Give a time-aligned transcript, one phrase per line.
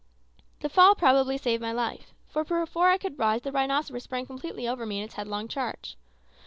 [0.61, 4.67] The fall probably saved my life, for before I could rise the rhinoceros sprang completely
[4.67, 5.95] over me in its headlong charge.